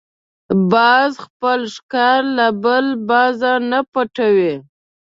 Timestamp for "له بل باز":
2.37-3.39